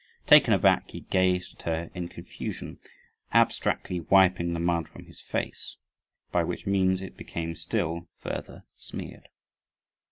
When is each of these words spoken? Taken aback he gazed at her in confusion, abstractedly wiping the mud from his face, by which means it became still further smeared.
Taken 0.25 0.51
aback 0.51 0.89
he 0.89 1.01
gazed 1.01 1.57
at 1.59 1.61
her 1.67 1.91
in 1.93 2.07
confusion, 2.07 2.79
abstractedly 3.35 3.99
wiping 3.99 4.51
the 4.53 4.59
mud 4.59 4.89
from 4.89 5.05
his 5.05 5.21
face, 5.21 5.77
by 6.31 6.43
which 6.43 6.65
means 6.65 7.03
it 7.03 7.15
became 7.15 7.55
still 7.55 8.07
further 8.17 8.63
smeared. 8.75 9.27